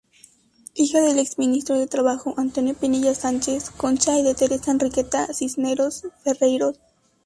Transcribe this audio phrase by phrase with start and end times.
[0.73, 6.79] Hija del exministro de Trabajo, Antonio Pinilla Sánchez-Concha y de Teresa Enriqueta Cisneros Ferreyros.